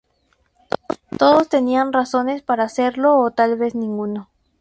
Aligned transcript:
Todos 1.19 1.47
tenían 1.47 1.93
razones 1.93 2.41
para 2.41 2.63
hacerlo 2.63 3.19
o 3.19 3.29
tal 3.29 3.55
vez 3.55 3.75
ninguno. 3.75 4.29